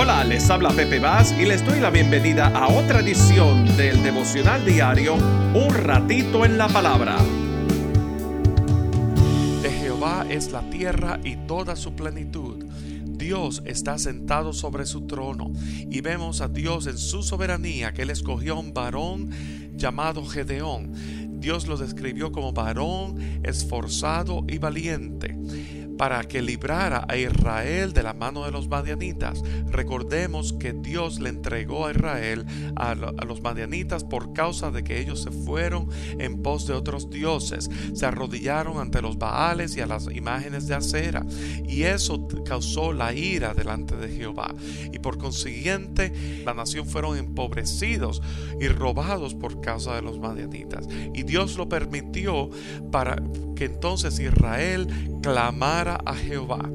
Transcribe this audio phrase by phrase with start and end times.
[0.00, 4.64] Hola, les habla Pepe Vaz y les doy la bienvenida a otra edición del devocional
[4.64, 7.16] diario Un ratito en la palabra.
[9.60, 12.64] De Jehová es la tierra y toda su plenitud.
[13.06, 15.50] Dios está sentado sobre su trono
[15.90, 19.30] y vemos a Dios en su soberanía que él escogió un varón
[19.74, 20.92] llamado Gedeón.
[21.40, 25.36] Dios lo describió como varón esforzado y valiente
[25.98, 29.42] para que librara a Israel de la mano de los madianitas.
[29.66, 32.46] Recordemos que Dios le entregó a Israel
[32.76, 35.88] a, los madianitas por causa de que ellos se fueron
[36.18, 40.76] en pos de otros dioses, se arrodillaron ante los baales y a las imágenes de
[40.76, 41.26] acera,
[41.66, 44.54] y eso causó la ira delante de Jehová.
[44.92, 46.12] Y por consiguiente,
[46.44, 48.22] la nación fueron empobrecidos
[48.60, 50.86] y robados por causa de los madianitas.
[51.12, 52.50] Y Dios lo permitió
[52.92, 53.16] para
[53.58, 54.86] que entonces Israel
[55.20, 56.70] clamara a Jehová.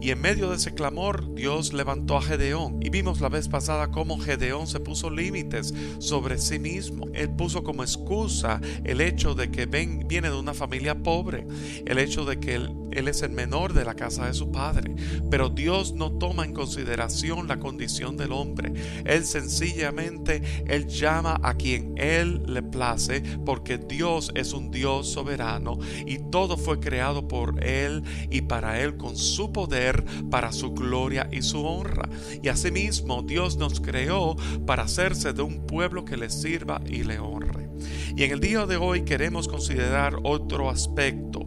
[0.00, 2.78] Y en medio de ese clamor Dios levantó a Gedeón.
[2.80, 7.06] Y vimos la vez pasada cómo Gedeón se puso límites sobre sí mismo.
[7.12, 11.44] Él puso como excusa el hecho de que ven, viene de una familia pobre,
[11.84, 14.94] el hecho de que él, él es el menor de la casa de su padre.
[15.30, 18.72] Pero Dios no toma en consideración la condición del hombre.
[19.04, 25.78] Él sencillamente, él llama a quien él le place porque Dios es un Dios soberano
[26.06, 31.28] y todo fue creado por él y para Él con su poder, para su gloria
[31.30, 32.08] y su honra.
[32.42, 37.18] Y asimismo Dios nos creó para hacerse de un pueblo que le sirva y le
[37.18, 37.68] honre.
[38.16, 41.46] Y en el día de hoy queremos considerar otro aspecto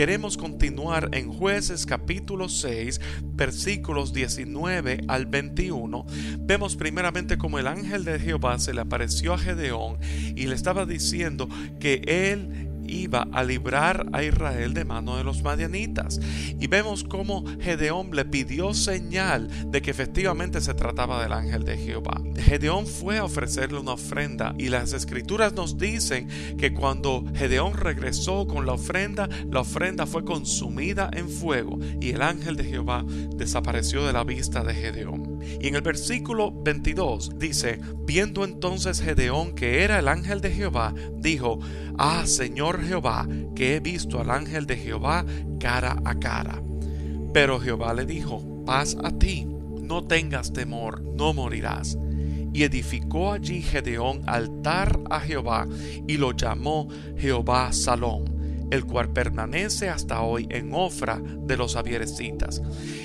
[0.00, 3.02] queremos continuar en jueces capítulo 6
[3.34, 6.06] versículos 19 al 21,
[6.38, 9.98] vemos primeramente como el ángel de Jehová se le apareció a Gedeón
[10.34, 15.42] y le estaba diciendo que él iba a librar a Israel de mano de los
[15.42, 16.20] madianitas.
[16.58, 21.78] Y vemos cómo Gedeón le pidió señal de que efectivamente se trataba del ángel de
[21.78, 22.20] Jehová.
[22.36, 28.46] Gedeón fue a ofrecerle una ofrenda y las escrituras nos dicen que cuando Gedeón regresó
[28.46, 33.04] con la ofrenda, la ofrenda fue consumida en fuego y el ángel de Jehová
[33.36, 35.29] desapareció de la vista de Gedeón.
[35.60, 40.94] Y en el versículo 22 dice, viendo entonces Gedeón que era el ángel de Jehová,
[41.16, 41.58] dijo,
[41.98, 45.24] Ah, Señor Jehová, que he visto al ángel de Jehová
[45.58, 46.62] cara a cara.
[47.32, 49.46] Pero Jehová le dijo, paz a ti,
[49.80, 51.98] no tengas temor, no morirás.
[52.52, 55.68] Y edificó allí Gedeón altar a Jehová
[56.08, 58.40] y lo llamó Jehová Salón
[58.70, 62.62] el cual permanece hasta hoy en Ofra de los Avierecitas.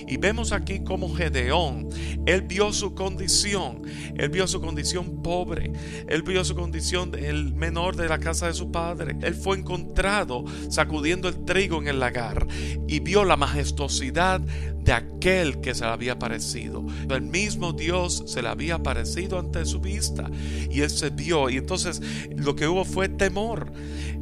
[0.08, 1.90] Y vemos aquí como Gedeón,
[2.26, 3.82] él vio su condición,
[4.18, 5.72] él vio su condición pobre,
[6.08, 9.16] él vio su condición el menor de la casa de su padre.
[9.22, 12.48] Él fue encontrado sacudiendo el trigo en el lagar
[12.88, 14.42] y vio la majestuosidad
[14.86, 16.86] de aquel que se le había aparecido.
[17.10, 20.30] El mismo Dios se le había aparecido ante su vista
[20.70, 22.02] y él se vio y entonces
[22.36, 23.72] lo que hubo fue temor.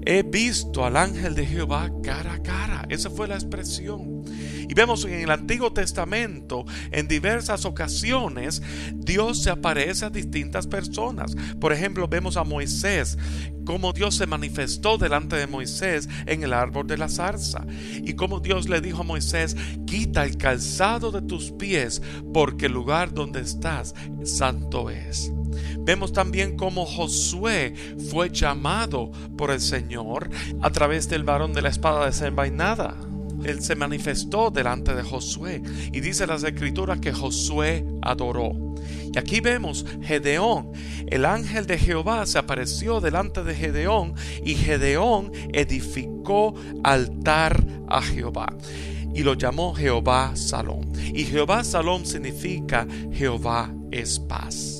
[0.05, 2.85] He visto al ángel de Jehová cara a cara.
[2.89, 4.22] Esa fue la expresión.
[4.73, 8.63] Y vemos en el Antiguo Testamento, en diversas ocasiones,
[8.95, 11.35] Dios se aparece a distintas personas.
[11.61, 13.19] Por ejemplo, vemos a Moisés,
[13.67, 17.67] cómo Dios se manifestó delante de Moisés en el árbol de la zarza.
[18.03, 22.01] Y cómo Dios le dijo a Moisés, quita el calzado de tus pies,
[22.33, 25.31] porque el lugar donde estás santo es.
[25.81, 27.75] Vemos también cómo Josué
[28.09, 30.31] fue llamado por el Señor
[30.63, 32.95] a través del varón de la espada desenvainada
[33.45, 35.61] él se manifestó delante de Josué
[35.91, 38.51] y dice las escrituras que Josué adoró.
[39.13, 40.71] Y aquí vemos Gedeón,
[41.07, 48.47] el ángel de Jehová se apareció delante de Gedeón y Gedeón edificó altar a Jehová
[49.13, 50.91] y lo llamó Jehová Salón.
[51.13, 54.72] Y Jehová Salón significa Jehová es paz.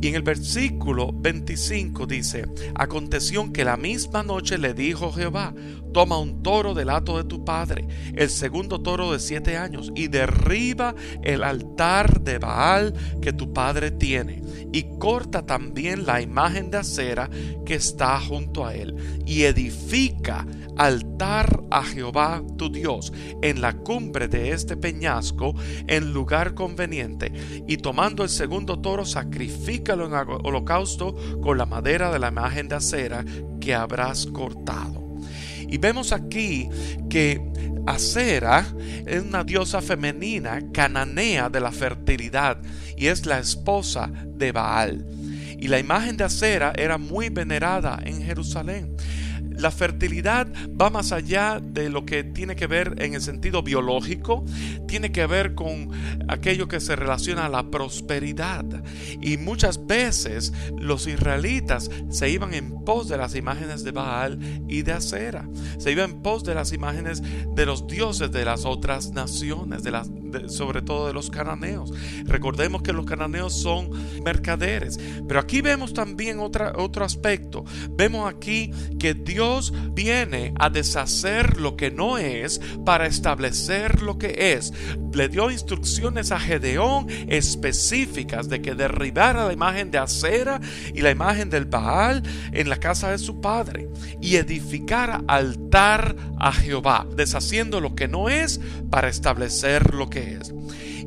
[0.00, 5.54] Y en el versículo 25 dice, aconteció que la misma noche le dijo Jehová,
[5.92, 10.08] toma un toro del hato de tu padre, el segundo toro de siete años, y
[10.08, 14.42] derriba el altar de Baal que tu padre tiene,
[14.72, 17.28] y corta también la imagen de acera
[17.66, 20.46] que está junto a él, y edifica
[20.80, 23.12] altar a Jehová tu Dios
[23.42, 25.54] en la cumbre de este peñasco
[25.86, 27.30] en lugar conveniente
[27.68, 32.76] y tomando el segundo toro sacrifícalo en holocausto con la madera de la imagen de
[32.76, 33.22] acera
[33.60, 35.04] que habrás cortado.
[35.68, 36.70] Y vemos aquí
[37.10, 37.42] que
[37.86, 38.66] Acera
[39.06, 42.56] es una diosa femenina cananea de la fertilidad
[42.96, 45.06] y es la esposa de Baal.
[45.58, 48.96] Y la imagen de Acera era muy venerada en Jerusalén
[49.60, 50.48] la fertilidad
[50.80, 54.44] va más allá de lo que tiene que ver en el sentido biológico,
[54.88, 55.90] tiene que ver con
[56.28, 58.64] aquello que se relaciona a la prosperidad.
[59.20, 64.82] Y muchas veces los israelitas se iban en pos de las imágenes de Baal y
[64.82, 65.48] de Acera,
[65.78, 67.22] se iban en pos de las imágenes
[67.54, 70.10] de los dioses de las otras naciones, de las,
[70.48, 71.92] sobre todo de los cananeos.
[72.24, 73.90] Recordemos que los cananeos son
[74.24, 74.98] mercaderes,
[75.28, 77.64] pero aquí vemos también otro aspecto.
[77.90, 79.49] Vemos aquí que Dios
[79.92, 84.72] viene a deshacer lo que no es para establecer lo que es.
[85.12, 90.60] Le dio instrucciones a Gedeón específicas de que derribara la imagen de acera
[90.94, 93.88] y la imagen del Baal en la casa de su padre
[94.20, 98.60] y edificara altar a Jehová, deshaciendo lo que no es
[98.90, 100.52] para establecer lo que es.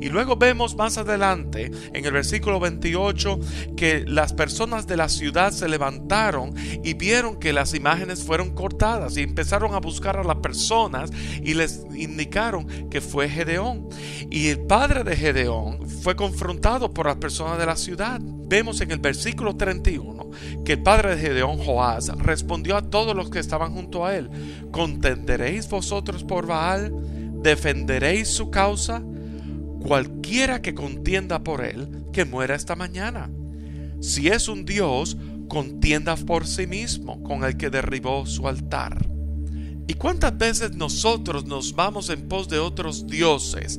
[0.00, 3.40] Y luego vemos más adelante en el versículo 28
[3.76, 9.16] que las personas de la ciudad se levantaron y vieron que las imágenes fueron cortadas
[9.16, 11.10] y empezaron a buscar a las personas
[11.42, 13.88] y les indicaron que fue Gedeón.
[14.30, 18.20] Y el padre de Gedeón fue confrontado por las personas de la ciudad.
[18.22, 20.30] Vemos en el versículo 31
[20.64, 24.30] que el padre de Gedeón, Joás, respondió a todos los que estaban junto a él,
[24.70, 26.92] ¿contenderéis vosotros por Baal?
[27.42, 29.02] ¿Defenderéis su causa?
[29.84, 33.30] Cualquiera que contienda por él, que muera esta mañana.
[34.00, 35.16] Si es un Dios,
[35.46, 39.06] contienda por sí mismo con el que derribó su altar.
[39.86, 43.78] ¿Y cuántas veces nosotros nos vamos en pos de otros dioses?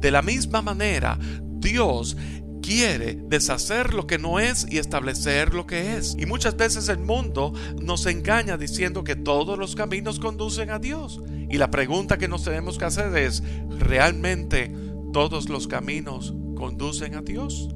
[0.00, 1.18] De la misma manera,
[1.58, 2.16] Dios
[2.62, 6.16] quiere deshacer lo que no es y establecer lo que es.
[6.18, 7.52] Y muchas veces el mundo
[7.82, 11.20] nos engaña diciendo que todos los caminos conducen a Dios.
[11.50, 13.42] Y la pregunta que nos tenemos que hacer es,
[13.78, 14.83] ¿realmente
[15.14, 17.68] todos los caminos conducen a Dios.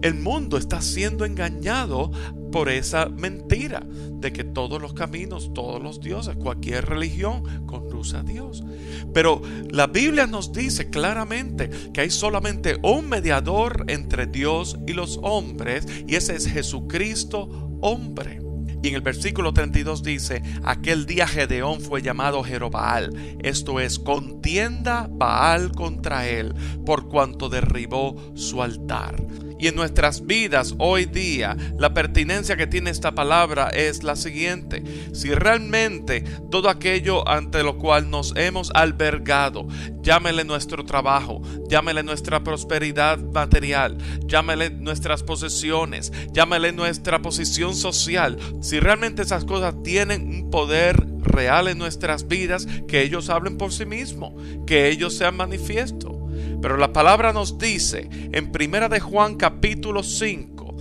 [0.00, 2.10] El mundo está siendo engañado
[2.50, 8.22] por esa mentira de que todos los caminos, todos los dioses, cualquier religión conduce a
[8.22, 8.64] Dios.
[9.12, 15.20] Pero la Biblia nos dice claramente que hay solamente un mediador entre Dios y los
[15.22, 17.50] hombres y ese es Jesucristo
[17.82, 18.47] hombre.
[18.82, 25.08] Y en el versículo 32 dice, aquel día Gedeón fue llamado Jerobaal, esto es, contienda
[25.10, 26.54] Baal contra él,
[26.86, 29.16] por cuanto derribó su altar.
[29.58, 34.82] Y en nuestras vidas hoy día, la pertinencia que tiene esta palabra es la siguiente.
[35.12, 39.66] Si realmente todo aquello ante lo cual nos hemos albergado,
[40.02, 48.80] llámele nuestro trabajo, llámele nuestra prosperidad material, llámele nuestras posesiones, llámele nuestra posición social, si
[48.80, 53.84] realmente esas cosas tienen un poder real en nuestras vidas, que ellos hablen por sí
[53.84, 54.32] mismos,
[54.66, 56.17] que ellos sean manifiesto.
[56.60, 60.76] Pero la palabra nos dice en Primera de Juan capítulo 5,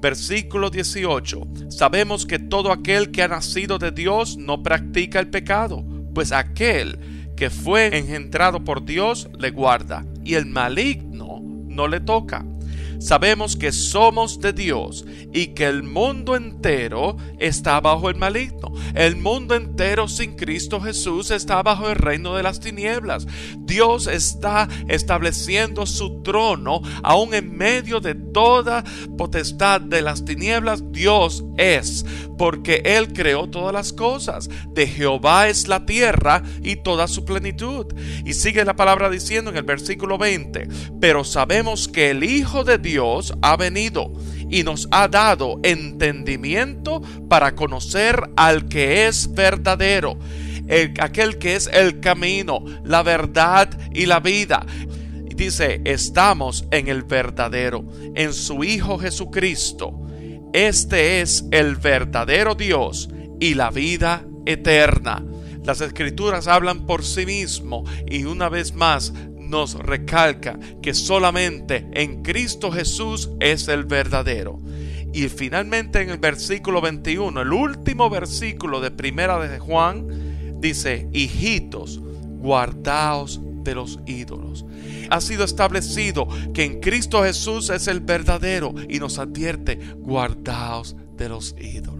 [0.00, 5.84] versículo 18, sabemos que todo aquel que ha nacido de Dios no practica el pecado,
[6.14, 6.98] pues aquel
[7.36, 12.44] que fue engendrado por Dios le guarda y el maligno no le toca
[12.98, 18.72] sabemos que somos de Dios y que el mundo entero está bajo el maligno.
[18.94, 23.26] El mundo entero sin Cristo Jesús está bajo el reino de las tinieblas.
[23.58, 28.84] Dios está estableciendo su trono aún en medio de toda
[29.16, 30.92] potestad de las tinieblas.
[30.92, 32.04] Dios es,
[32.38, 34.48] porque Él creó todas las cosas.
[34.72, 37.86] De Jehová es la tierra y toda su plenitud.
[38.24, 40.68] Y sigue la palabra diciendo en el versículo 20,
[41.00, 44.12] pero sabemos que el Hijo de Dios ha venido
[44.48, 50.16] y nos ha dado entendimiento para conocer al que es verdadero,
[51.00, 54.64] aquel que es el camino, la verdad y la vida.
[55.34, 59.92] Dice, estamos en el verdadero, en su Hijo Jesucristo.
[60.52, 63.08] Este es el verdadero Dios
[63.40, 65.24] y la vida eterna.
[65.64, 69.12] Las escrituras hablan por sí mismo y una vez más
[69.48, 74.60] nos recalca que solamente en Cristo Jesús es el verdadero.
[75.12, 82.00] Y finalmente en el versículo 21, el último versículo de Primera de Juan, dice, hijitos,
[82.38, 84.64] guardaos de los ídolos.
[85.10, 91.28] Ha sido establecido que en Cristo Jesús es el verdadero y nos advierte, guardaos de
[91.28, 91.95] los ídolos.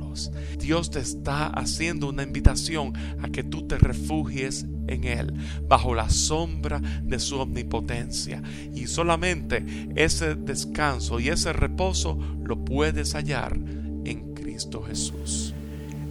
[0.59, 2.93] Dios te está haciendo una invitación
[3.23, 5.35] a que tú te refugies en Él,
[5.69, 8.43] bajo la sombra de su omnipotencia.
[8.75, 9.65] Y solamente
[9.97, 13.59] ese descanso y ese reposo lo puedes hallar
[14.05, 15.56] en Cristo Jesús.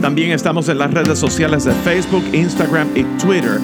[0.00, 3.58] También estamos en las redes sociales de Facebook, Instagram y Twitter.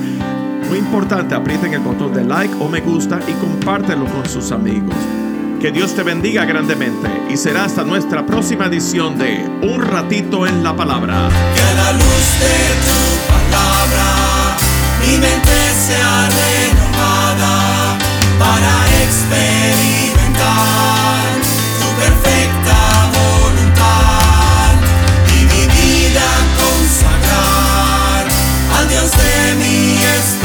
[0.69, 4.95] Muy importante, aprieten el botón de like o me gusta y compártelo con sus amigos.
[5.61, 10.65] Que Dios te bendiga grandemente y será hasta nuestra próxima edición de Un ratito en
[10.65, 11.29] la palabra.
[11.55, 12.99] Que la luz de tu
[13.31, 14.57] palabra
[15.07, 17.55] mi mente sea renovada
[18.39, 18.75] para
[19.05, 21.41] experimentar
[21.79, 22.84] tu perfecta
[28.85, 30.44] Adiós de mi.